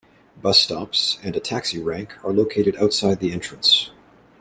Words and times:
Bus 0.41 0.59
stops 0.59 1.19
and 1.21 1.35
a 1.35 1.39
taxi 1.39 1.79
rank 1.79 2.15
are 2.25 2.33
located 2.33 2.75
outside 2.77 3.19
the 3.19 3.31
entrance. 3.31 3.91